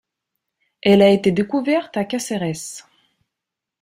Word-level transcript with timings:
Elle 0.81 1.03
a 1.03 1.09
été 1.09 1.31
découverte 1.31 1.95
à 1.95 2.05
Cáceres. 2.05 2.87